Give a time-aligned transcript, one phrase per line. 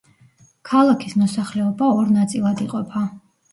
[0.69, 3.07] ქალაქის მოსახლეობა ორ ნაწილად იყოფა.